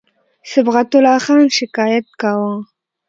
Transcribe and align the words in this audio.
صبغت 0.51 0.89
الله 0.97 1.17
خان 1.25 1.45
شکایت 1.57 2.05
کاوه. 2.21 2.53